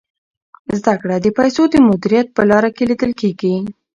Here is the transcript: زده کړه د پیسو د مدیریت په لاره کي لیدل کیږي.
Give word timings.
زده 0.79 0.93
کړه 1.01 1.15
د 1.21 1.27
پیسو 1.37 1.63
د 1.69 1.75
مدیریت 1.89 2.27
په 2.35 2.41
لاره 2.49 2.69
کي 2.75 2.83
لیدل 2.89 3.11
کیږي. 3.21 3.53